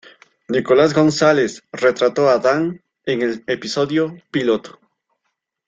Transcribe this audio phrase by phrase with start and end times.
[0.47, 4.79] Nicholas Gonzalez retrató a Dan en el episodio piloto.